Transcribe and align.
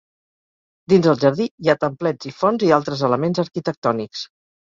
Dins 0.93 1.09
el 1.11 1.19
jardí 1.23 1.45
hi 1.65 1.69
ha 1.73 1.75
templets 1.83 2.29
i 2.31 2.33
fonts 2.39 2.65
i 2.69 2.71
altres 2.79 3.05
elements 3.09 3.43
arquitectònics. 3.47 4.27